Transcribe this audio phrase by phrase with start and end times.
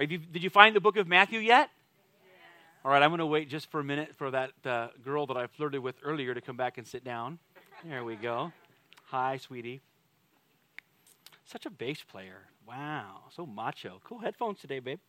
[0.00, 1.70] You, did you find the book of Matthew yet?
[2.84, 5.36] All right, I'm going to wait just for a minute for that uh, girl that
[5.36, 7.40] I flirted with earlier to come back and sit down.
[7.84, 8.52] There we go.
[9.06, 9.80] Hi, sweetie.
[11.46, 12.42] Such a bass player.
[12.66, 14.00] Wow, so macho.
[14.04, 15.00] Cool headphones today, babe.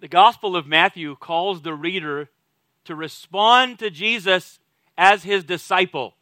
[0.00, 2.30] the Gospel of Matthew calls the reader
[2.84, 4.58] to respond to Jesus
[4.96, 6.14] as his disciple.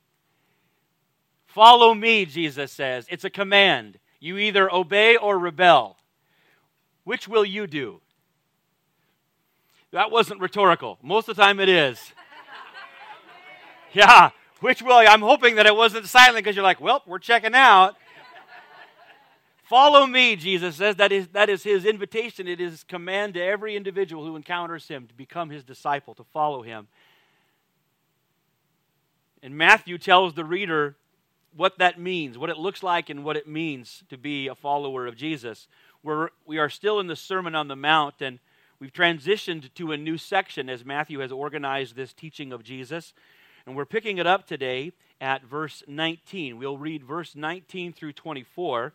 [1.47, 3.07] Follow me, Jesus says.
[3.09, 3.99] It's a command.
[4.25, 5.99] You either obey or rebel.
[7.05, 8.01] Which will you do?
[9.91, 10.99] That wasn't rhetorical.
[11.03, 12.01] Most of the time it is.
[13.93, 14.97] yeah, which will?
[14.97, 17.97] I'm hoping that it wasn't silent because you're like, well, we're checking out.
[19.65, 20.97] Follow me, Jesus says.
[20.97, 22.49] That is, that is his invitation.
[22.49, 26.25] It is his command to every individual who encounters him to become his disciple, to
[26.33, 26.89] follow him.
[29.43, 30.97] And Matthew tells the reader
[31.57, 35.07] what that means, what it looks like, and what it means to be a follower
[35.07, 35.69] of Jesus.
[36.03, 38.39] We're, we are still in the Sermon on the Mount, and
[38.79, 43.15] we've transitioned to a new section as Matthew has organized this teaching of Jesus.
[43.67, 46.59] And we're picking it up today at verse 19.
[46.59, 48.93] We'll read verse 19 through 24.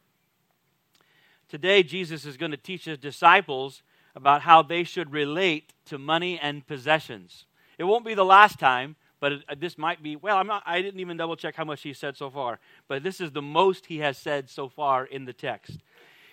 [1.48, 3.82] Today, Jesus is going to teach his disciples
[4.16, 7.46] about how they should relate to money and possessions.
[7.80, 10.64] It won't be the last time, but it, uh, this might be, well, I'm not,
[10.66, 13.42] I didn't even double check how much he said so far, but this is the
[13.42, 15.80] most he has said so far in the text.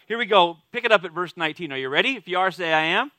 [0.07, 0.59] Here we go.
[0.73, 1.73] Pick it up at verse 19.
[1.73, 2.17] Are you ready?
[2.17, 3.11] If you are, say, I am.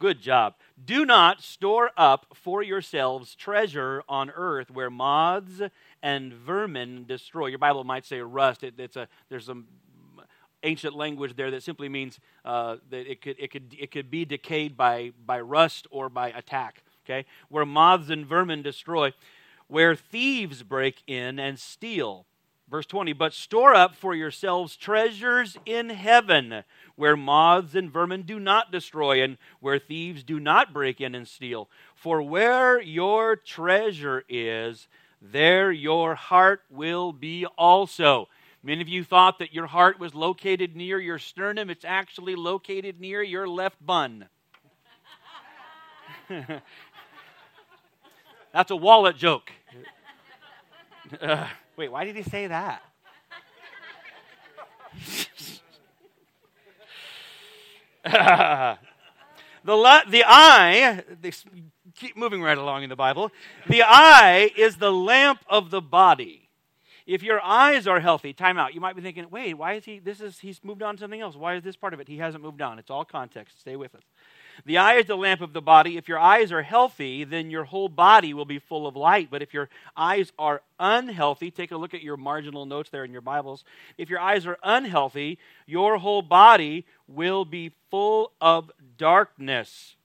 [0.00, 0.54] Good job.
[0.84, 5.60] Do not store up for yourselves treasure on earth where moths
[6.00, 7.46] and vermin destroy.
[7.46, 8.62] Your Bible might say rust.
[8.62, 9.66] It, it's a, there's some
[10.62, 14.24] ancient language there that simply means uh, that it could, it, could, it could be
[14.24, 16.82] decayed by, by rust or by attack.
[17.08, 17.24] Okay?
[17.48, 19.12] Where moths and vermin destroy,
[19.66, 22.26] where thieves break in and steal.
[22.70, 26.64] Verse 20, but store up for yourselves treasures in heaven,
[26.96, 31.26] where moths and vermin do not destroy, and where thieves do not break in and
[31.26, 31.70] steal.
[31.94, 34.86] For where your treasure is,
[35.22, 38.28] there your heart will be also.
[38.62, 41.70] Many of you thought that your heart was located near your sternum.
[41.70, 44.28] It's actually located near your left bun.
[48.58, 49.52] That's a wallet joke.
[51.22, 52.82] Uh, wait, why did he say that?
[59.64, 61.02] the, the eye,
[61.94, 63.32] keep moving right along in the Bible.
[63.68, 66.50] The eye is the lamp of the body.
[67.06, 68.74] If your eyes are healthy, time out.
[68.74, 71.22] You might be thinking, wait, why is he, this is, he's moved on to something
[71.22, 71.36] else.
[71.36, 72.08] Why is this part of it?
[72.08, 72.78] He hasn't moved on.
[72.78, 73.60] It's all context.
[73.60, 74.02] Stay with us.
[74.64, 75.96] The eye is the lamp of the body.
[75.96, 79.28] If your eyes are healthy, then your whole body will be full of light.
[79.30, 83.12] But if your eyes are unhealthy, take a look at your marginal notes there in
[83.12, 83.64] your Bibles.
[83.96, 89.96] If your eyes are unhealthy, your whole body will be full of darkness.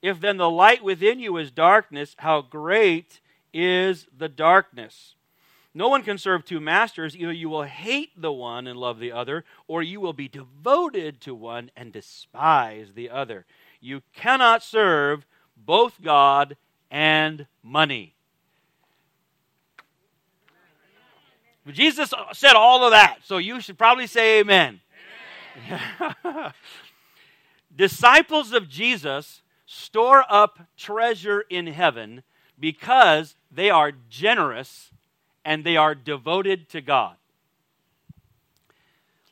[0.00, 3.20] If then the light within you is darkness, how great
[3.54, 5.14] is the darkness?
[5.74, 7.16] No one can serve two masters.
[7.16, 11.20] Either you will hate the one and love the other, or you will be devoted
[11.22, 13.46] to one and despise the other.
[13.82, 15.26] You cannot serve
[15.56, 16.56] both God
[16.88, 18.14] and money.
[21.70, 24.80] Jesus said all of that, so you should probably say amen.
[26.24, 26.52] amen.
[27.76, 32.22] Disciples of Jesus store up treasure in heaven
[32.58, 34.90] because they are generous
[35.44, 37.16] and they are devoted to God.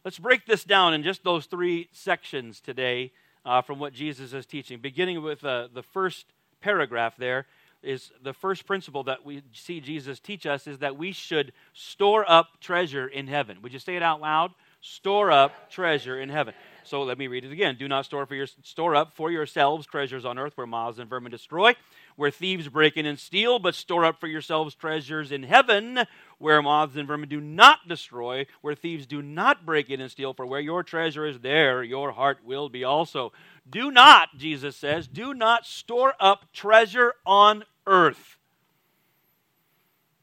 [0.05, 3.13] Let's break this down in just those three sections today
[3.45, 4.79] uh, from what Jesus is teaching.
[4.79, 6.27] Beginning with uh, the first
[6.61, 7.47] paragraph there
[7.83, 12.31] is the first principle that we see Jesus teach us is that we should store
[12.31, 13.63] up treasure in heaven.
[13.63, 14.53] Would you say it out loud?
[14.83, 16.55] Store up treasure in heaven.
[16.85, 17.77] So let me read it again.
[17.79, 21.09] Do not store for your store up for yourselves treasures on earth where moths and
[21.09, 21.75] vermin destroy,
[22.21, 26.01] where thieves break in and steal, but store up for yourselves treasures in heaven
[26.37, 30.35] where moths and vermin do not destroy, where thieves do not break in and steal,
[30.35, 33.33] for where your treasure is there your heart will be also.
[33.71, 38.37] Do not, Jesus says, do not store up treasure on earth.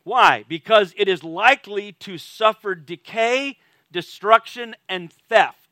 [0.03, 0.45] Why?
[0.47, 3.57] Because it is likely to suffer decay,
[3.91, 5.66] destruction, and theft.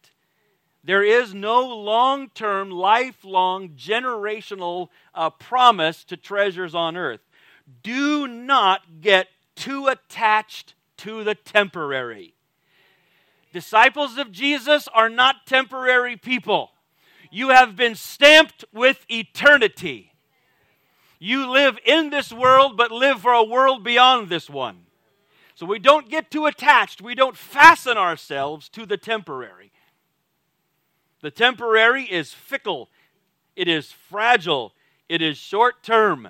[0.86, 7.22] There is no long term, lifelong, generational uh, promise to treasures on earth.
[7.82, 12.36] Do not get too attached to the temporary.
[13.52, 16.70] Disciples of Jesus are not temporary people.
[17.32, 20.12] You have been stamped with eternity.
[21.18, 24.82] You live in this world, but live for a world beyond this one.
[25.56, 27.02] So we don't get too attached.
[27.02, 29.72] We don't fasten ourselves to the temporary.
[31.26, 32.88] The temporary is fickle,
[33.56, 34.76] it is fragile,
[35.10, 36.28] it is short term.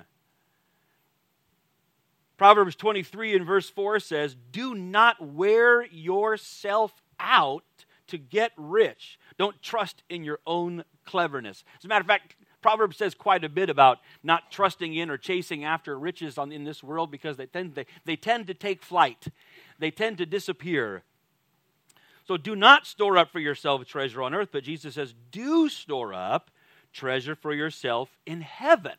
[2.38, 9.18] Proverbs 23 and verse 4 says, Do not wear yourself out to get rich.
[9.36, 11.62] Don't trust in your own cleverness.
[11.78, 15.18] As a matter of fact, Proverbs says quite a bit about not trusting in or
[15.18, 18.82] chasing after riches on, in this world because they tend, they, they tend to take
[18.82, 19.26] flight,
[19.78, 21.02] they tend to disappear.
[22.26, 26.12] So do not store up for yourself treasure on earth, but Jesus says, do store
[26.12, 26.50] up
[26.92, 28.94] treasure for yourself in heaven.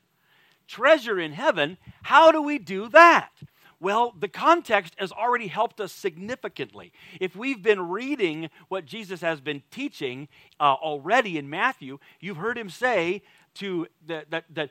[0.67, 3.31] Treasure in heaven, how do we do that?
[3.79, 6.91] Well, the context has already helped us significantly.
[7.19, 12.57] If we've been reading what Jesus has been teaching uh, already in Matthew, you've heard
[12.57, 13.21] him say
[13.55, 14.69] to that, that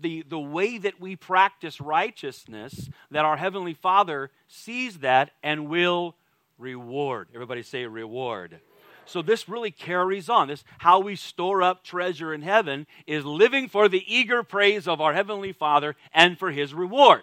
[0.00, 6.16] the, the way that we practice righteousness, that our Heavenly Father sees that and will
[6.58, 7.28] reward.
[7.34, 8.60] Everybody say reward.
[9.06, 10.48] So this really carries on.
[10.48, 15.00] This how we store up treasure in heaven is living for the eager praise of
[15.00, 17.22] our heavenly Father and for his reward.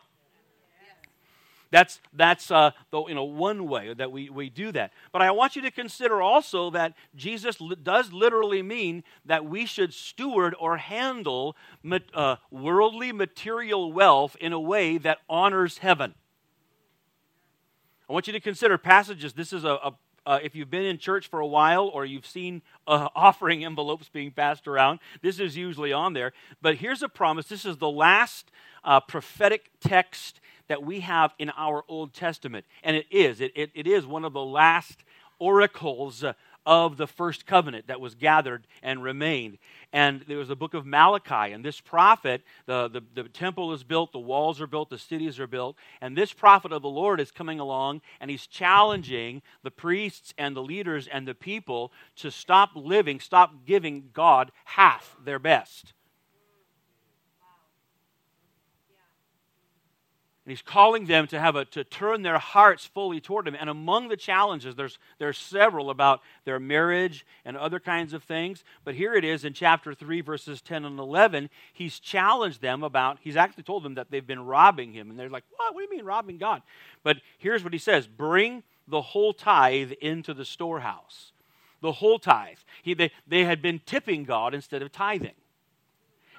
[1.71, 4.93] That's, that's uh, the, you know, one way that we, we do that.
[5.11, 9.65] But I want you to consider also that Jesus li- does literally mean that we
[9.65, 16.13] should steward or handle ma- uh, worldly material wealth in a way that honors heaven.
[18.07, 19.33] I want you to consider passages.
[19.33, 19.93] This is a, a
[20.27, 24.09] uh, if you've been in church for a while or you've seen uh, offering envelopes
[24.09, 26.33] being passed around, this is usually on there.
[26.61, 27.47] But here's a promise.
[27.47, 28.49] This is the last
[28.83, 32.65] uh, prophetic text that we have in our Old Testament.
[32.83, 33.39] And it is.
[33.39, 35.03] It, it, it is one of the last
[35.37, 36.33] oracles uh,
[36.65, 39.57] of the first covenant that was gathered and remained.
[39.93, 41.53] And there was the book of Malachi.
[41.53, 45.39] And this prophet, the, the, the, temple is built, the walls are built, the cities
[45.39, 45.75] are built.
[46.01, 50.55] And this prophet of the Lord is coming along and he's challenging the priests and
[50.55, 55.93] the leaders and the people to stop living, stop giving God half their best.
[60.45, 63.55] And he's calling them to have a to turn their hearts fully toward him.
[63.59, 68.63] And among the challenges, there's there's several about their marriage and other kinds of things.
[68.83, 71.49] But here it is in chapter 3, verses 10 and 11.
[71.73, 75.09] He's challenged them about, he's actually told them that they've been robbing him.
[75.09, 75.73] And they're like, What?
[75.73, 76.61] What do you mean robbing God?
[77.01, 81.31] But here's what he says bring the whole tithe into the storehouse.
[81.81, 82.57] The whole tithe.
[82.83, 85.33] He, they, they had been tipping God instead of tithing.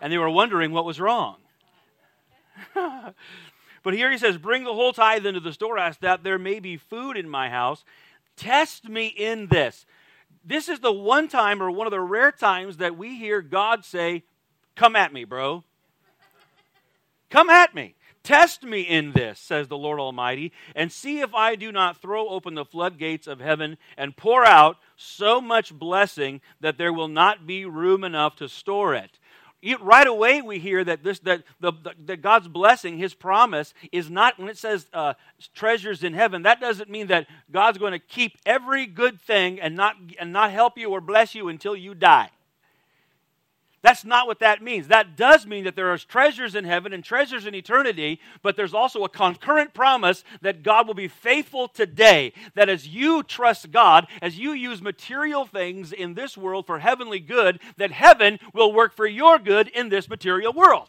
[0.00, 1.38] And they were wondering what was wrong.
[3.86, 6.76] But here he says, Bring the whole tithe into the storehouse, that there may be
[6.76, 7.84] food in my house.
[8.36, 9.86] Test me in this.
[10.44, 13.84] This is the one time or one of the rare times that we hear God
[13.84, 14.24] say,
[14.74, 15.62] Come at me, bro.
[17.30, 17.94] Come at me.
[18.24, 22.28] Test me in this, says the Lord Almighty, and see if I do not throw
[22.28, 27.46] open the floodgates of heaven and pour out so much blessing that there will not
[27.46, 29.20] be room enough to store it
[29.74, 34.10] right away we hear that this that the, the, that God's blessing, His promise, is
[34.10, 35.14] not when it says uh,
[35.54, 36.42] treasures in heaven.
[36.42, 40.50] That doesn't mean that God's going to keep every good thing and not and not
[40.50, 42.30] help you or bless you until you die.
[43.86, 44.88] That's not what that means.
[44.88, 48.74] That does mean that there are treasures in heaven and treasures in eternity, but there's
[48.74, 52.32] also a concurrent promise that God will be faithful today.
[52.56, 57.20] That as you trust God, as you use material things in this world for heavenly
[57.20, 60.88] good, that heaven will work for your good in this material world.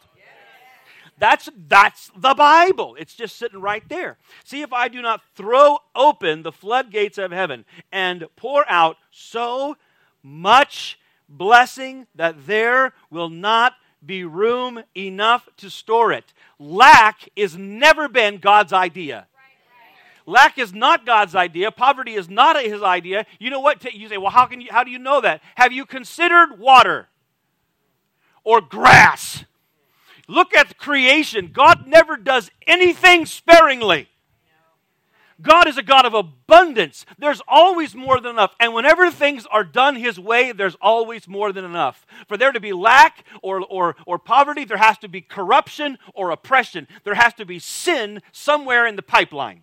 [1.20, 2.96] That's, that's the Bible.
[2.98, 4.18] It's just sitting right there.
[4.42, 9.76] See if I do not throw open the floodgates of heaven and pour out so
[10.20, 16.32] much blessing that there will not be room enough to store it.
[16.58, 19.26] Lack is never been God's idea.
[20.26, 21.70] Lack is not God's idea.
[21.70, 23.24] Poverty is not his idea.
[23.38, 23.82] You know what?
[23.94, 25.40] You say, well, how, can you, how do you know that?
[25.54, 27.08] Have you considered water
[28.44, 29.44] or grass?
[30.28, 31.50] Look at creation.
[31.52, 34.08] God never does anything sparingly.
[35.40, 37.06] God is a God of abundance.
[37.18, 38.54] There's always more than enough.
[38.58, 42.04] And whenever things are done His way, there's always more than enough.
[42.26, 46.30] For there to be lack or, or, or poverty, there has to be corruption or
[46.30, 46.88] oppression.
[47.04, 49.62] There has to be sin somewhere in the pipeline.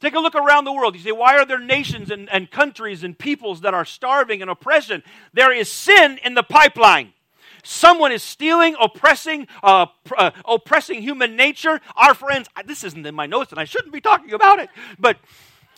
[0.00, 0.94] Take a look around the world.
[0.94, 4.50] You say, why are there nations and, and countries and peoples that are starving and
[4.50, 5.02] oppression?
[5.32, 7.14] There is sin in the pipeline
[7.62, 9.86] someone is stealing, oppressing, uh,
[10.16, 14.00] uh, oppressing human nature, our friends, this isn't in my notes and I shouldn't be
[14.00, 15.18] talking about it, but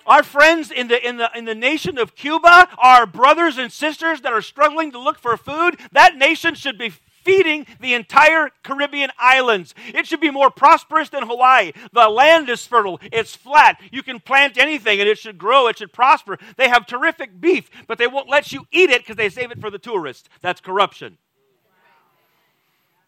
[0.07, 4.23] our friends in the, in, the, in the nation of Cuba, our brothers and sisters
[4.23, 9.11] that are struggling to look for food, that nation should be feeding the entire Caribbean
[9.19, 9.75] islands.
[9.95, 11.73] It should be more prosperous than Hawaii.
[11.93, 13.81] The land is fertile, it's flat.
[13.93, 16.39] You can plant anything and it should grow, it should prosper.
[16.57, 19.61] They have terrific beef, but they won't let you eat it because they save it
[19.61, 20.29] for the tourists.
[20.41, 21.19] That's corruption.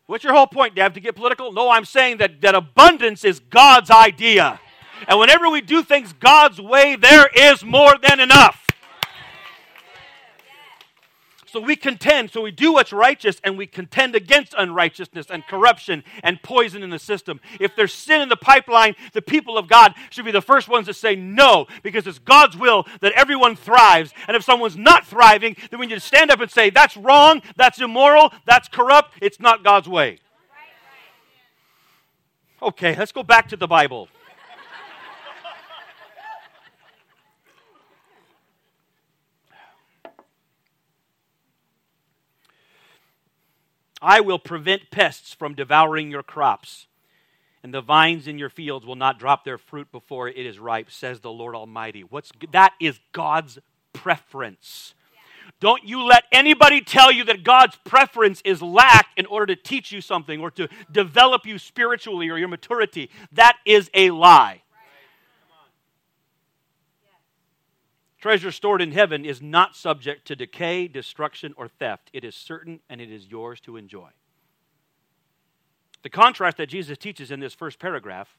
[0.07, 0.95] What's your whole point, Dad?
[0.95, 1.53] To get political?
[1.53, 4.61] No, I'm saying that, that abundance is God's idea.
[5.09, 8.62] And whenever we do things God's way, there is more than enough.
[11.53, 16.03] So we contend, so we do what's righteous and we contend against unrighteousness and corruption
[16.23, 17.43] and poison in the system.
[17.61, 20.87] If there's sin in the pipeline, the people of God should be the first ones
[20.87, 24.15] to say no because it's God's will that everyone thrives.
[24.27, 27.43] And if someone's not thriving, then we need to stand up and say, that's wrong,
[27.55, 30.21] that's immoral, that's corrupt, it's not God's way.
[32.63, 34.09] Okay, let's go back to the Bible.
[44.03, 46.89] I will prevent pests from devouring your crops,
[47.63, 50.91] and the vines in your fields will not drop their fruit before it is ripe,
[50.91, 52.03] says the Lord Almighty.
[52.03, 53.59] What's that is God's
[53.93, 54.95] preference.
[55.61, 59.93] Don't you let anybody tell you that God's preference is lack in order to teach
[59.93, 63.11] you something or to develop you spiritually or your maturity.
[63.33, 64.62] That is a lie.
[68.23, 72.09] Treasure stored in heaven is not subject to decay, destruction, or theft.
[72.13, 74.11] It is certain and it is yours to enjoy.
[76.05, 78.37] The contrast that Jesus teaches in this first paragraph,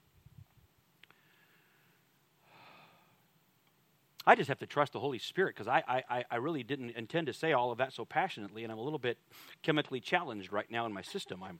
[4.26, 7.28] I just have to trust the Holy Spirit because I, I, I really didn't intend
[7.28, 9.18] to say all of that so passionately, and I'm a little bit
[9.64, 11.44] chemically challenged right now in my system.
[11.44, 11.60] I'm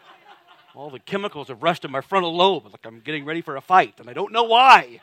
[0.74, 3.60] all the chemicals have rushed to my frontal lobe, like I'm getting ready for a
[3.60, 5.02] fight, and I don't know why.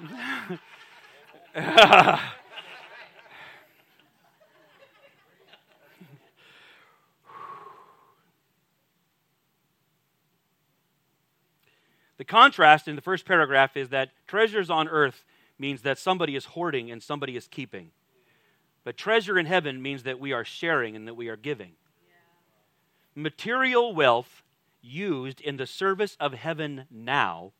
[1.54, 2.20] the
[12.26, 15.24] contrast in the first paragraph is that treasures on earth
[15.58, 17.90] means that somebody is hoarding and somebody is keeping.
[18.84, 21.72] But treasure in heaven means that we are sharing and that we are giving.
[22.06, 23.22] Yeah.
[23.22, 24.42] Material wealth
[24.80, 27.52] used in the service of heaven now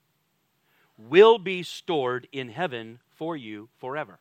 [0.99, 4.19] will be stored in heaven for you forever.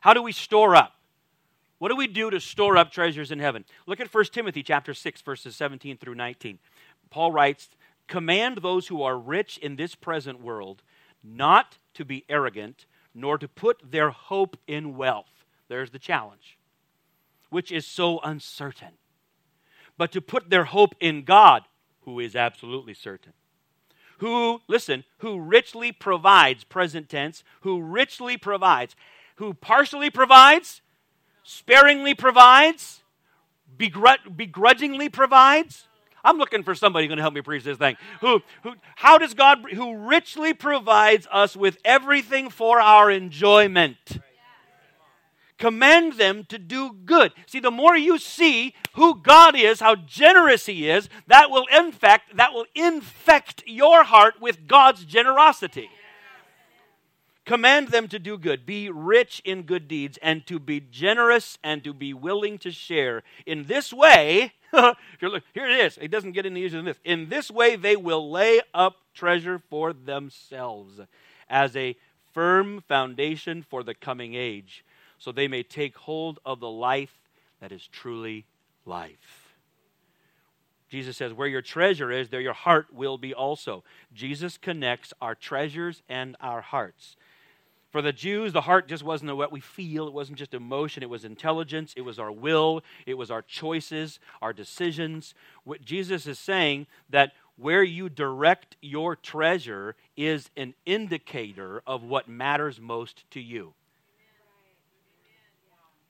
[0.00, 0.94] How do we store up?
[1.78, 3.64] What do we do to store up treasures in heaven?
[3.86, 6.58] Look at 1 Timothy chapter 6 verses 17 through 19.
[7.10, 7.68] Paul writes,
[8.06, 10.82] "Command those who are rich in this present world
[11.22, 16.58] not to be arrogant, nor to put their hope in wealth." There's the challenge.
[17.50, 18.98] Which is so uncertain.
[19.96, 21.68] But to put their hope in God,
[22.00, 23.34] who is absolutely certain
[24.18, 28.94] who, listen, who richly provides, present tense, who richly provides,
[29.36, 30.80] who partially provides,
[31.42, 33.02] sparingly provides,
[33.76, 35.86] begrudgingly provides.
[36.24, 37.96] I'm looking for somebody going to help me preach this thing.
[38.20, 44.20] Who, who, how does God, who richly provides us with everything for our enjoyment?
[45.58, 47.32] Command them to do good.
[47.46, 52.36] See, the more you see who God is, how generous He is, that will infect,
[52.36, 55.90] that will infect your heart with God's generosity.
[57.44, 61.82] Command them to do good, be rich in good deeds, and to be generous and
[61.82, 63.22] to be willing to share.
[63.46, 65.98] In this way, here it is.
[66.00, 67.00] It doesn't get any easier than this.
[67.04, 71.00] In this way, they will lay up treasure for themselves
[71.48, 71.96] as a
[72.32, 74.84] firm foundation for the coming age
[75.18, 77.18] so they may take hold of the life
[77.60, 78.46] that is truly
[78.84, 79.54] life.
[80.88, 83.84] Jesus says, Where your treasure is, there your heart will be also.
[84.14, 87.16] Jesus connects our treasures and our hearts.
[87.90, 90.06] For the Jews, the heart just wasn't what we feel.
[90.06, 91.02] It wasn't just emotion.
[91.02, 91.94] It was intelligence.
[91.96, 92.82] It was our will.
[93.06, 95.34] It was our choices, our decisions.
[95.64, 102.28] What Jesus is saying that where you direct your treasure is an indicator of what
[102.28, 103.72] matters most to you.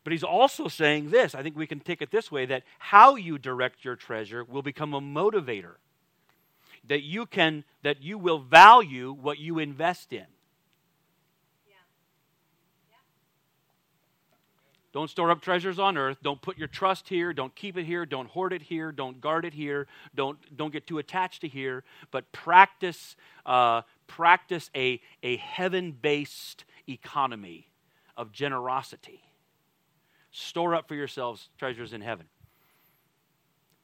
[0.08, 3.16] But he's also saying this I think we can take it this way that how
[3.16, 5.74] you direct your treasure will become a motivator.
[6.86, 10.24] That you can, that you will value what you invest in.
[14.94, 16.16] Don't store up treasures on earth.
[16.22, 17.34] Don't put your trust here.
[17.34, 18.06] Don't keep it here.
[18.06, 18.90] Don't hoard it here.
[18.92, 19.88] Don't guard it here.
[20.14, 21.84] Don't, don't get too attached to here.
[22.10, 27.68] But practice, uh, practice a, a heaven based economy
[28.16, 29.27] of generosity.
[30.30, 32.26] Store up for yourselves treasures in heaven.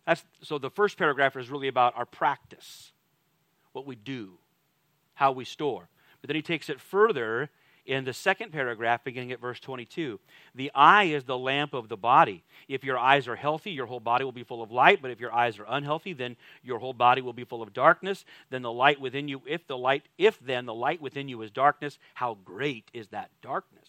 [0.06, 2.92] That's, so the first paragraph is really about our practice,
[3.72, 4.38] what we do,
[5.14, 5.88] how we store.
[6.20, 7.50] But then he takes it further
[7.86, 10.18] in the second paragraph, beginning at verse 22.
[10.54, 12.42] The eye is the lamp of the body.
[12.66, 15.02] If your eyes are healthy, your whole body will be full of light.
[15.02, 18.24] But if your eyes are unhealthy, then your whole body will be full of darkness.
[18.50, 21.50] Then the light within you, if the light, if then the light within you is
[21.50, 23.88] darkness, how great is that darkness?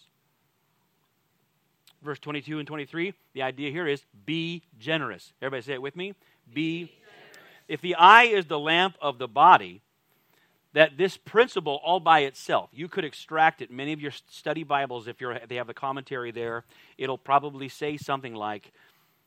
[2.06, 5.32] Verse 22 and 23, the idea here is be generous.
[5.42, 6.14] Everybody say it with me.
[6.54, 6.92] Be, be
[7.66, 9.82] if the eye is the lamp of the body,
[10.72, 13.72] that this principle all by itself, you could extract it.
[13.72, 16.64] Many of your study Bibles, if you're, they have the commentary there,
[16.96, 18.70] it'll probably say something like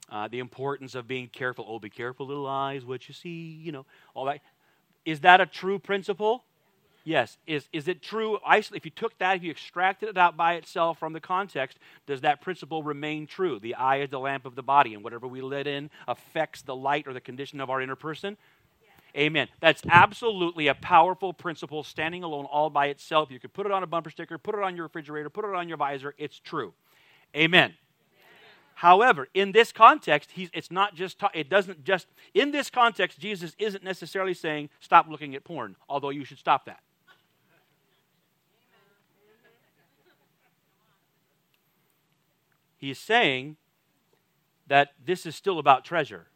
[0.09, 1.65] uh, the importance of being careful.
[1.67, 4.39] Oh, be careful, little eyes, what you see, you know, all that.
[5.03, 6.45] Is that a true principle?
[7.09, 7.39] Yes.
[7.47, 8.37] Is, is it true?
[8.47, 12.21] If you took that, if you extracted it out by itself from the context, does
[12.21, 13.57] that principle remain true?
[13.59, 16.75] The eye is the lamp of the body, and whatever we let in affects the
[16.75, 18.37] light or the condition of our inner person?
[19.17, 19.47] Amen.
[19.59, 23.31] That's absolutely a powerful principle standing alone all by itself.
[23.31, 25.55] You could put it on a bumper sticker, put it on your refrigerator, put it
[25.55, 26.13] on your visor.
[26.19, 26.75] It's true.
[27.35, 27.73] Amen.
[28.75, 33.19] However, in this context, he's, it's not just, ta- it doesn't just, in this context,
[33.19, 36.81] Jesus isn't necessarily saying stop looking at porn, although you should stop that.
[42.79, 43.57] He's saying
[44.67, 46.27] that this is still about treasure.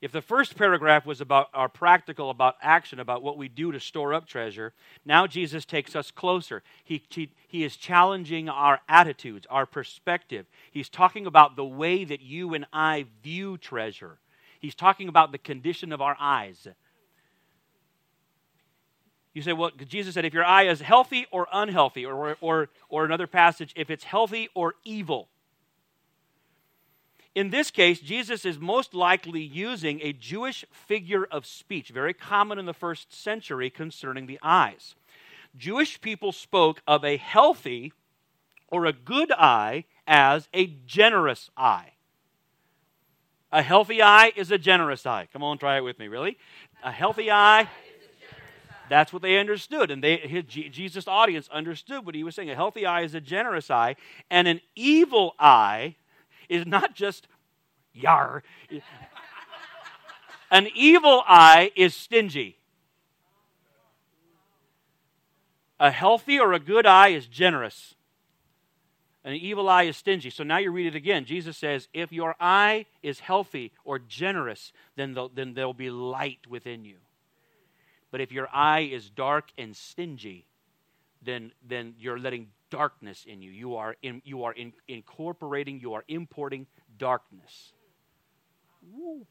[0.00, 3.80] If the first paragraph was about our practical, about action, about what we do to
[3.80, 6.62] store up treasure, now Jesus takes us closer.
[6.84, 10.46] He, he, he is challenging our attitudes, our perspective.
[10.70, 14.18] He's talking about the way that you and I view treasure.
[14.60, 16.68] He's talking about the condition of our eyes.
[19.34, 23.04] You say, well, Jesus said, if your eye is healthy or unhealthy, or, or, or
[23.04, 25.28] another passage, if it's healthy or evil.
[27.34, 32.60] In this case, Jesus is most likely using a Jewish figure of speech, very common
[32.60, 34.94] in the first century concerning the eyes.
[35.56, 37.92] Jewish people spoke of a healthy
[38.68, 41.94] or a good eye as a generous eye.
[43.50, 45.28] A healthy eye is a generous eye.
[45.32, 46.38] Come on, try it with me, really.
[46.84, 47.68] A healthy eye.
[48.88, 52.50] That's what they understood, and they, his, Jesus' audience understood what he was saying.
[52.50, 53.96] A healthy eye is a generous eye,
[54.30, 55.96] and an evil eye
[56.48, 57.26] is not just
[57.94, 58.42] yar.
[60.50, 62.58] An evil eye is stingy.
[65.80, 67.94] A healthy or a good eye is generous.
[69.24, 70.28] An evil eye is stingy.
[70.28, 71.24] So now you read it again.
[71.24, 76.84] Jesus says, if your eye is healthy or generous, then, then there'll be light within
[76.84, 76.96] you.
[78.14, 80.46] But if your eye is dark and stingy,
[81.20, 83.50] then, then you're letting darkness in you.
[83.50, 87.72] You are, in, you are in, incorporating, you are importing darkness.
[88.92, 89.26] Woo.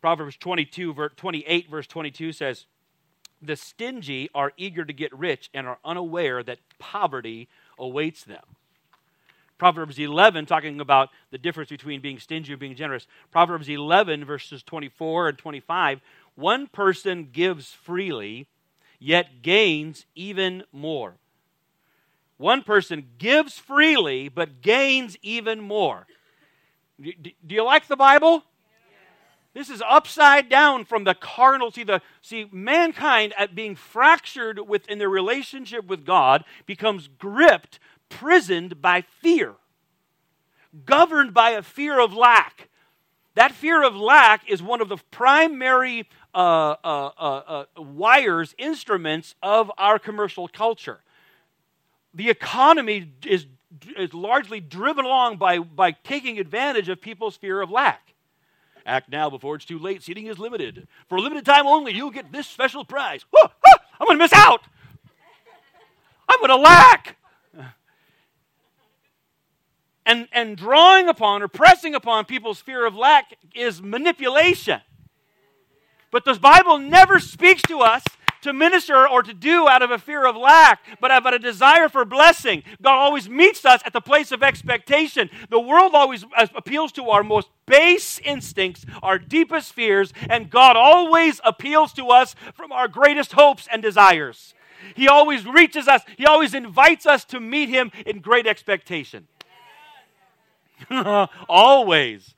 [0.00, 2.64] Proverbs 22, 28, verse 22 says,
[3.42, 8.56] The stingy are eager to get rich and are unaware that poverty awaits them.
[9.62, 13.06] Proverbs 11, talking about the difference between being stingy and being generous.
[13.30, 16.00] Proverbs 11, verses 24 and 25.
[16.34, 18.48] One person gives freely,
[18.98, 21.14] yet gains even more.
[22.38, 26.08] One person gives freely, but gains even more.
[27.00, 28.42] Do you like the Bible?
[29.54, 31.70] This is upside down from the carnal.
[31.70, 37.78] See, the, see, mankind at being fractured within their relationship with God becomes gripped,
[38.20, 39.54] prisoned by fear,
[40.84, 42.68] governed by a fear of lack.
[43.34, 49.34] That fear of lack is one of the primary uh, uh, uh, uh, wires, instruments
[49.42, 51.00] of our commercial culture.
[52.14, 53.46] The economy is,
[53.96, 58.12] is largely driven along by, by taking advantage of people's fear of lack.
[58.84, 60.02] Act now before it's too late.
[60.02, 60.86] Seating is limited.
[61.08, 63.24] For a limited time only, you'll get this special prize.
[63.34, 64.62] I'm going to miss out.
[66.28, 67.16] I'm going to lack.
[70.04, 74.80] And, and drawing upon or pressing upon people's fear of lack is manipulation.
[76.10, 78.02] But the Bible never speaks to us
[78.42, 81.38] to minister or to do out of a fear of lack, but out of a
[81.38, 82.62] desire for blessing.
[82.82, 85.30] God always meets us at the place of expectation.
[85.48, 91.40] The world always appeals to our most base instincts, our deepest fears, and God always
[91.44, 94.54] appeals to us from our greatest hopes and desires.
[94.96, 99.28] He always reaches us, He always invites us to meet Him in great expectation.
[101.48, 102.34] always.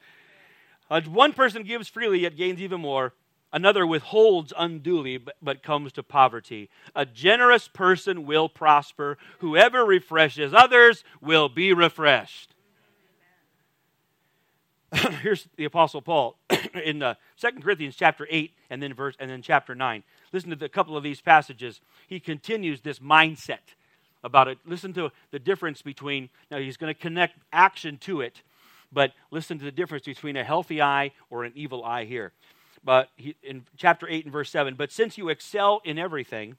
[0.91, 3.15] Uh, one person gives freely, yet gains even more.
[3.53, 6.69] Another withholds unduly, but, comes to poverty.
[6.97, 9.17] A generous person will prosper.
[9.39, 12.55] Whoever refreshes others will be refreshed.
[15.23, 16.37] here's the Apostle Paul
[16.85, 20.03] in uh, 2 Corinthians chapter 8 and then verse and then chapter 9.
[20.33, 21.81] Listen to a couple of these passages.
[22.07, 23.75] He continues this mindset
[24.25, 24.59] about it.
[24.65, 28.43] Listen to the difference between, now he's going to connect action to it,
[28.91, 32.33] but listen to the difference between a healthy eye or an evil eye here.
[32.83, 36.57] But he, in chapter 8 and verse 7, but since you excel in everything,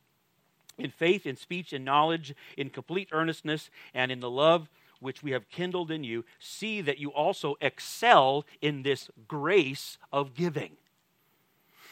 [0.78, 5.32] in faith, in speech, in knowledge, in complete earnestness, and in the love which we
[5.32, 10.71] have kindled in you, see that you also excel in this grace of giving.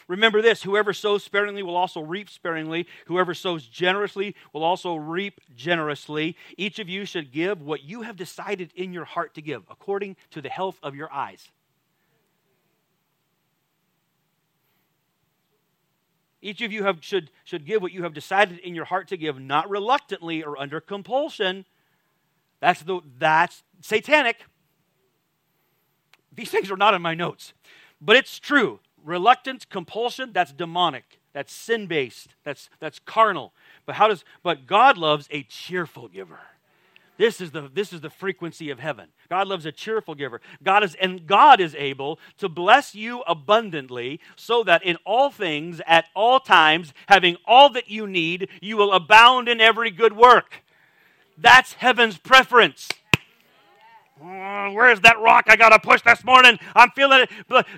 [0.06, 2.86] Remember this whoever sows sparingly will also reap sparingly.
[3.06, 6.36] Whoever sows generously will also reap generously.
[6.58, 10.16] Each of you should give what you have decided in your heart to give, according
[10.30, 11.48] to the health of your eyes.
[16.42, 19.16] Each of you have, should, should give what you have decided in your heart to
[19.16, 21.64] give, not reluctantly or under compulsion.
[22.60, 24.44] That's, the, that's satanic.
[26.30, 27.54] These things are not in my notes,
[27.98, 28.80] but it's true.
[29.04, 31.20] Reluctance, compulsion, that's demonic.
[31.32, 32.34] That's sin based.
[32.44, 33.52] That's, that's carnal.
[33.86, 36.40] But how does, but God loves a cheerful giver.
[37.16, 39.08] This is the this is the frequency of heaven.
[39.30, 40.40] God loves a cheerful giver.
[40.62, 45.80] God is and God is able to bless you abundantly so that in all things
[45.86, 50.64] at all times having all that you need you will abound in every good work.
[51.38, 52.88] That's heaven's preference.
[54.22, 56.58] Oh, where's that rock I got to push this morning?
[56.74, 57.30] I'm feeling it.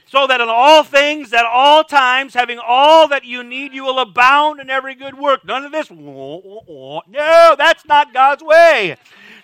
[0.07, 3.99] So that in all things, at all times, having all that you need, you will
[3.99, 5.45] abound in every good work.
[5.47, 5.91] None of this.
[5.91, 8.97] No, that's not God's way.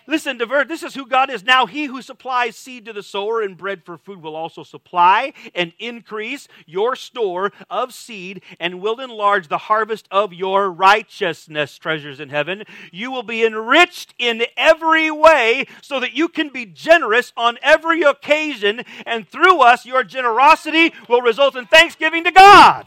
[0.06, 0.66] Listen to verse.
[0.66, 1.44] This is who God is.
[1.44, 5.32] Now, he who supplies seed to the sower and bread for food will also supply
[5.54, 12.18] and increase your store of seed and will enlarge the harvest of your righteousness, treasures
[12.18, 12.64] in heaven.
[12.90, 18.02] You will be enriched in every way so that you can be generous on every
[18.02, 22.86] occasion, and through us, your generosity will result in thanksgiving to God.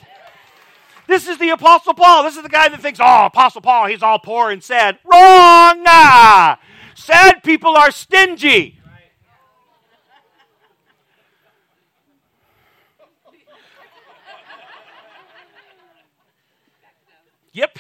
[1.08, 2.23] This is the Apostle Paul.
[2.23, 4.97] This is the guy that thinks, oh, Apostle Paul, he's all poor and sad.
[5.06, 5.86] Wrong!
[6.95, 8.79] Sad people are stingy.
[17.51, 17.79] Yep.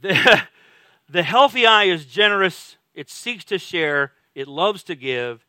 [0.00, 0.42] the,
[1.08, 5.44] the healthy eye is generous, it seeks to share, it loves to give,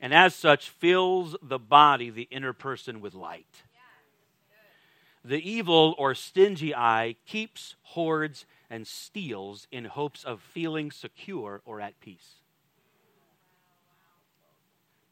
[0.00, 3.62] and as such fills the body, the inner person, with light.
[5.24, 11.80] The evil or stingy eye keeps, hoards, and steals in hopes of feeling secure or
[11.80, 12.34] at peace.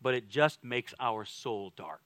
[0.03, 2.03] But it just makes our soul dark.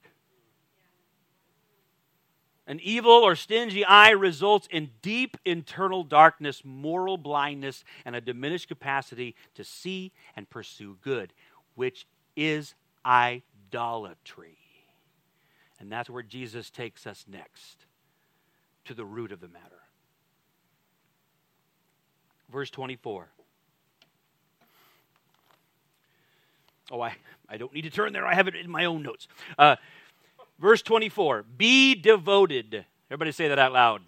[2.65, 8.67] An evil or stingy eye results in deep internal darkness, moral blindness, and a diminished
[8.69, 11.33] capacity to see and pursue good,
[11.75, 12.73] which is
[13.05, 14.57] idolatry.
[15.79, 17.86] And that's where Jesus takes us next
[18.87, 19.63] to the root of the matter.
[22.51, 23.27] Verse 24.
[26.89, 27.15] Oh, I,
[27.49, 28.25] I don't need to turn there.
[28.25, 29.27] I have it in my own notes.
[29.57, 29.75] Uh,
[30.59, 32.85] verse 24 Be devoted.
[33.09, 34.01] Everybody say that out loud.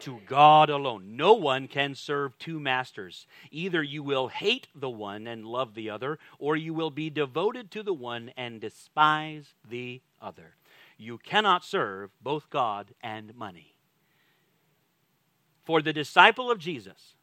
[0.00, 1.16] To God alone.
[1.16, 3.26] No one can serve two masters.
[3.50, 7.72] Either you will hate the one and love the other, or you will be devoted
[7.72, 10.54] to the one and despise the other.
[10.98, 13.76] You cannot serve both God and money.
[15.64, 17.14] For the disciple of Jesus,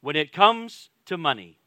[0.00, 1.58] when it comes to money,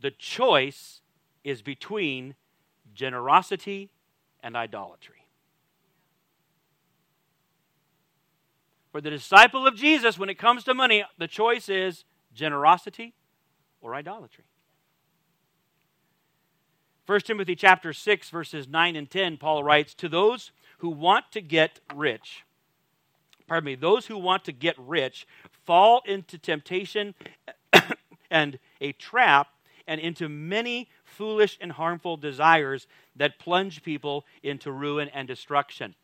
[0.00, 1.00] the choice
[1.42, 2.34] is between
[2.92, 3.90] generosity
[4.42, 5.24] and idolatry.
[8.92, 13.14] For the disciple of Jesus, when it comes to money, the choice is generosity
[13.80, 14.44] or idolatry.
[17.08, 21.40] 1 Timothy chapter 6 verses 9 and 10 Paul writes to those who want to
[21.40, 22.44] get rich
[23.46, 25.26] pardon me those who want to get rich
[25.64, 27.14] fall into temptation
[28.30, 29.48] and a trap
[29.86, 35.94] and into many foolish and harmful desires that plunge people into ruin and destruction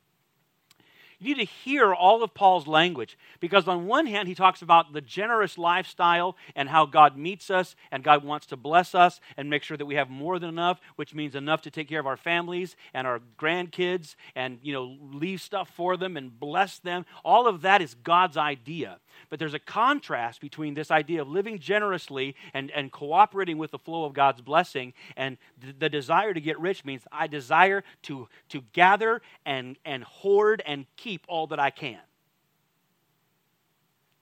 [1.24, 4.92] you need to hear all of Paul's language because, on one hand, he talks about
[4.92, 9.48] the generous lifestyle and how God meets us and God wants to bless us and
[9.48, 12.06] make sure that we have more than enough, which means enough to take care of
[12.06, 17.06] our families and our grandkids and, you know, leave stuff for them and bless them.
[17.24, 18.98] All of that is God's idea.
[19.30, 23.78] But there's a contrast between this idea of living generously and, and cooperating with the
[23.78, 28.28] flow of God's blessing and th- the desire to get rich means I desire to,
[28.48, 32.00] to gather and, and hoard and keep all that I can.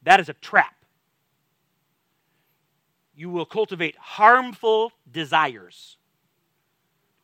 [0.02, 0.74] That is a trap.
[3.14, 5.96] you will cultivate harmful desires.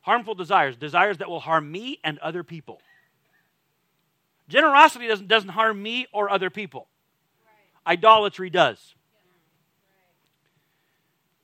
[0.03, 2.81] Harmful desires, desires that will harm me and other people.
[4.49, 6.89] Generosity doesn't, doesn't harm me or other people,
[7.45, 7.93] right.
[7.93, 8.95] idolatry does.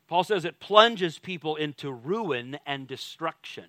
[0.06, 3.64] Paul says it plunges people into ruin and destruction.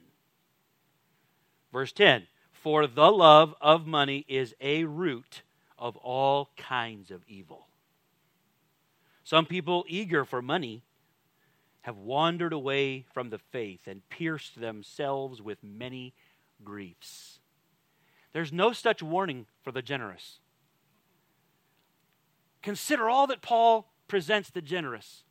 [1.72, 2.28] Verse 10
[2.66, 5.44] For the love of money is a root
[5.78, 7.68] of all kinds of evil.
[9.24, 10.82] Some people, eager for money,
[11.82, 16.16] have wandered away from the faith and pierced themselves with many
[16.64, 17.38] griefs.
[18.34, 20.40] There's no such warning for the generous.
[22.64, 25.24] Consider all that Paul presents the generous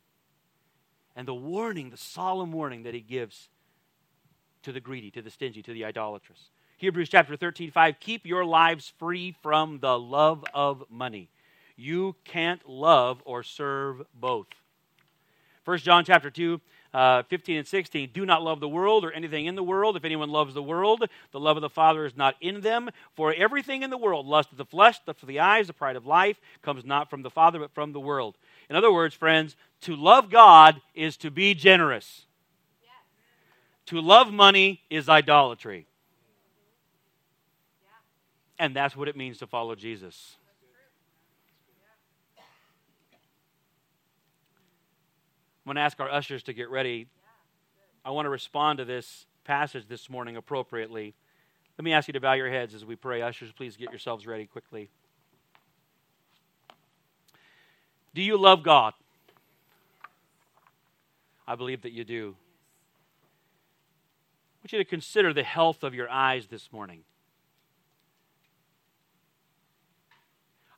[1.17, 3.49] and the warning, the solemn warning that he gives
[4.63, 6.51] to the greedy, to the stingy, to the idolatrous.
[6.85, 11.31] Hebrews chapter 13, 5 Keep your lives free from the love of money.
[11.77, 14.49] You can't love or serve both.
[15.65, 16.61] 1 John chapter 2,
[16.93, 18.11] uh, 15 and 16.
[18.13, 19.97] Do not love the world or anything in the world.
[19.97, 22.91] If anyone loves the world, the love of the Father is not in them.
[23.17, 25.97] For everything in the world, lust of the flesh, lust of the eyes, the pride
[25.97, 28.37] of life, comes not from the Father, but from the world.
[28.69, 32.27] In other words, friends, to love God is to be generous.
[32.83, 32.91] Yes.
[33.87, 35.87] To love money is idolatry.
[38.59, 40.37] And that's what it means to follow Jesus.
[45.65, 47.07] I'm going to ask our ushers to get ready.
[48.05, 51.15] I want to respond to this passage this morning appropriately.
[51.79, 53.23] Let me ask you to bow your heads as we pray.
[53.23, 54.91] Ushers, please get yourselves ready quickly.
[58.15, 58.93] Do you love God?
[61.49, 62.37] I believe that you do.
[64.57, 67.05] I want you to consider the health of your eyes this morning.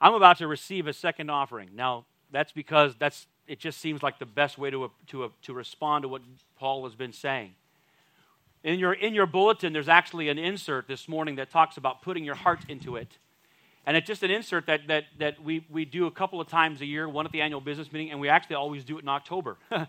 [0.06, 1.70] I'm about to receive a second offering.
[1.74, 6.02] Now, that's because that's it just seems like the best way to, to, to respond
[6.02, 6.22] to what
[6.60, 7.54] Paul has been saying.
[8.62, 12.22] In your, in your bulletin, there's actually an insert this morning that talks about putting
[12.22, 13.18] your heart into it.
[13.84, 16.80] And it's just an insert that, that, that we, we do a couple of times
[16.82, 19.08] a year, one at the annual business meeting, and we actually always do it in
[19.08, 19.56] October.
[19.70, 19.88] and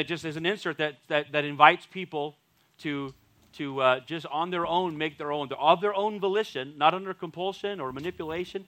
[0.00, 2.34] it just is an insert that, that, that invites people
[2.78, 3.14] to,
[3.52, 7.14] to uh, just on their own make their own, of their own volition, not under
[7.14, 8.66] compulsion or manipulation,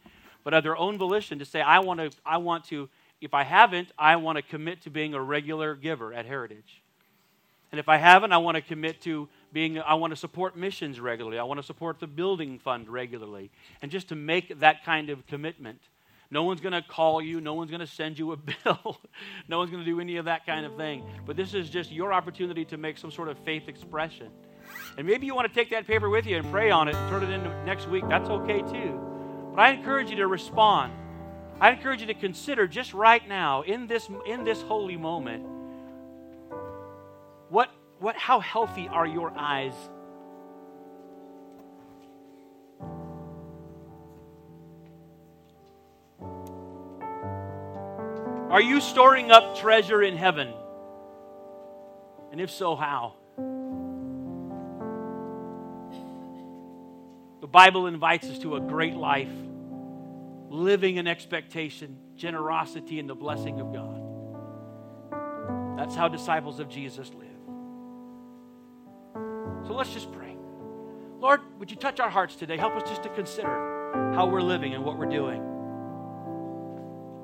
[0.49, 2.89] but of their own volition to say, I want to, I want to
[3.21, 6.81] if I haven't, I want to commit to being a regular giver at Heritage.
[7.71, 11.01] And if I haven't, I want to commit to being, I want to support missions
[11.01, 11.39] regularly.
[11.39, 13.51] I want to support the building fund regularly.
[13.83, 15.81] And just to make that kind of commitment.
[16.31, 17.43] No one's going to call you.
[17.43, 19.03] No one's going to send you a bill.
[19.49, 21.05] no one's going to do any of that kind of thing.
[21.27, 24.31] But this is just your opportunity to make some sort of faith expression.
[24.97, 27.11] And maybe you want to take that paper with you and pray on it and
[27.11, 28.05] turn it in next week.
[28.09, 29.18] That's okay too.
[29.59, 30.93] But I encourage you to respond.
[31.61, 35.45] I encourage you to consider just right now, in this, in this holy moment,
[37.49, 37.69] what,
[37.99, 39.73] what, how healthy are your eyes?
[48.53, 50.55] Are you storing up treasure in heaven?
[52.31, 53.15] And if so, how?
[57.41, 59.33] The Bible invites us to a great life
[60.51, 64.03] living in expectation, generosity, and the blessing of God.
[65.79, 67.29] That's how disciples of Jesus live.
[69.67, 70.37] So let's just pray.
[71.21, 72.57] Lord, would you touch our hearts today?
[72.57, 75.43] Help us just to consider how we're living and what we're doing.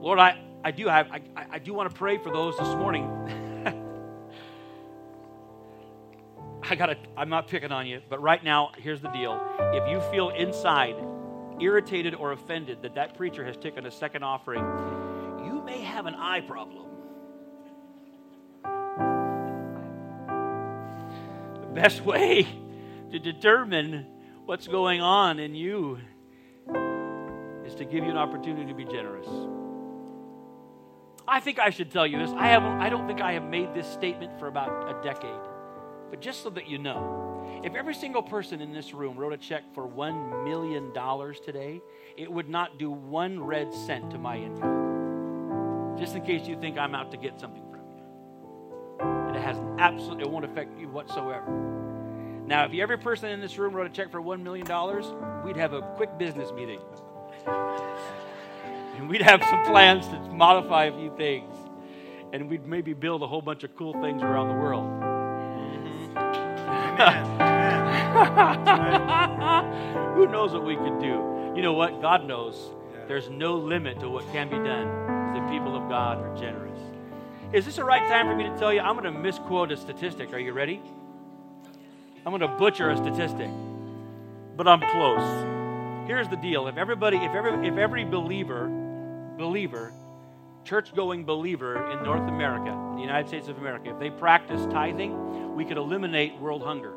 [0.01, 3.05] Lord, I, I do have I, I do want to pray for those this morning.
[6.63, 9.41] I gotta I'm not picking on you, but right now, here's the deal.
[9.73, 10.97] If you feel inside
[11.61, 14.65] irritated or offended that that preacher has taken a second offering,
[15.45, 16.87] you may have an eye problem.
[21.61, 22.47] The best way
[23.11, 24.07] to determine
[24.45, 25.99] what's going on in you
[27.65, 29.29] is to give you an opportunity to be generous.
[31.27, 32.31] I think I should tell you this.
[32.31, 35.31] I, have, I don't think I have made this statement for about a decade.
[36.11, 37.24] But just so that you know,
[37.65, 40.93] if every single person in this room wrote a check for $1 million
[41.43, 41.81] today,
[42.15, 45.97] it would not do one red cent to my income.
[45.99, 49.29] Just in case you think I'm out to get something from you.
[49.29, 51.47] And it has absolutely, it won't affect you whatsoever.
[52.47, 54.67] Now, if every person in this room wrote a check for $1 million,
[55.43, 56.81] we'd have a quick business meeting.
[57.47, 61.57] and we'd have some plans to modify a few things.
[62.35, 65.04] And we'd maybe build a whole bunch of cool things around the world.
[70.15, 71.53] Who knows what we could do?
[71.57, 72.01] You know what?
[72.01, 72.71] God knows.
[73.09, 76.79] There's no limit to what can be done if the people of God are generous.
[77.53, 78.81] Is this the right time for me to tell you?
[78.81, 80.33] I'm going to misquote a statistic.
[80.33, 80.81] Are you ready?
[82.25, 83.51] I'm going to butcher a statistic,
[84.57, 86.07] but I'm close.
[86.07, 88.69] Here's the deal: if everybody, if every, if every believer,
[89.37, 89.93] believer,
[90.65, 95.55] church-going believer in North America, in the United States of America, if they practice tithing,
[95.55, 96.95] we could eliminate world hunger.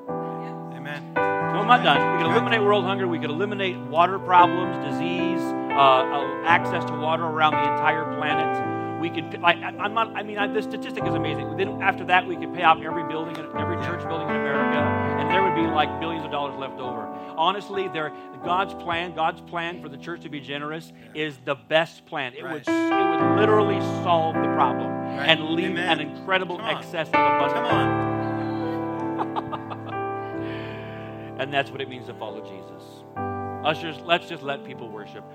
[0.73, 1.13] Amen.
[1.13, 2.13] No, I'm not done.
[2.13, 3.08] We could eliminate world hunger.
[3.08, 8.76] We could eliminate water problems, disease, uh, uh, access to water around the entire planet.
[8.99, 11.55] We could, like, I- I'm not, I mean, I, this statistic is amazing.
[11.57, 14.77] Then after that, we could pay off every building, every church building in America,
[15.19, 17.05] and there would be like billions of dollars left over.
[17.38, 18.12] Honestly, there,
[18.43, 22.33] God's plan, God's plan for the church to be generous is the best plan.
[22.33, 25.29] It would, it would literally solve the problem Right.
[25.29, 25.99] and leave Amen.
[25.99, 27.53] an incredible excess of abundance.
[27.53, 28.07] Come on.
[31.39, 33.03] And that's what it means to follow Jesus.
[33.63, 35.23] Ushers, let's just let people worship.